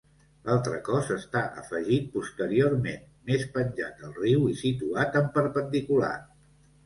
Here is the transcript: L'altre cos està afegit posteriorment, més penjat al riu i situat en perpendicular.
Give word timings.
L'altre 0.45 0.77
cos 0.85 1.09
està 1.15 1.41
afegit 1.63 2.07
posteriorment, 2.15 3.03
més 3.31 3.45
penjat 3.57 4.01
al 4.07 4.17
riu 4.23 4.49
i 4.53 4.57
situat 4.65 5.19
en 5.23 5.29
perpendicular. 5.39 6.13